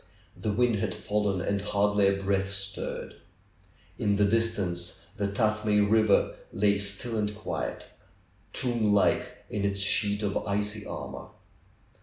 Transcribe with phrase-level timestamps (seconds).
[0.35, 3.17] The wind had fallen and hardly a breath stirred.
[3.99, 7.85] In the distance the Tuthmay River lay still and quiet;
[8.51, 11.27] tomb like in its sheet of icy armor.